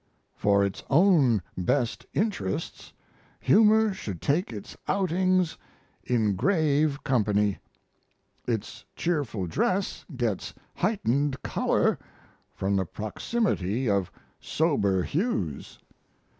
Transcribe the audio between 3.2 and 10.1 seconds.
humor should take its outings in grave company; its cheerful dress